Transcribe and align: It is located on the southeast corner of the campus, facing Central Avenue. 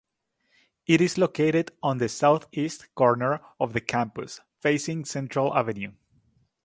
It 0.87 0.99
is 0.99 1.19
located 1.19 1.73
on 1.83 1.99
the 1.99 2.09
southeast 2.09 2.91
corner 2.95 3.39
of 3.59 3.73
the 3.73 3.81
campus, 3.81 4.39
facing 4.59 5.05
Central 5.05 5.55
Avenue. 5.55 5.91